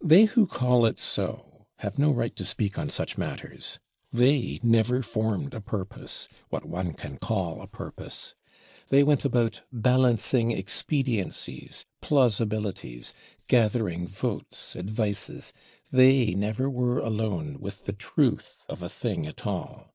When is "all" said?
19.48-19.92